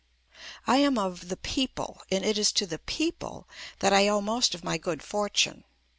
I 0.65 0.77
am 0.77 0.97
of 0.97 1.29
"The 1.29 1.37
People," 1.37 2.01
and 2.09 2.25
it 2.25 2.35
is 2.39 2.51
to 2.53 2.65
"The 2.65 2.79
Peo 2.79 3.11
ple" 3.11 3.47
that 3.81 3.93
I 3.93 4.07
owe 4.07 4.19
most 4.19 4.55
of 4.55 4.63
my 4.63 4.79
good 4.79 5.03
fortune. 5.03 5.63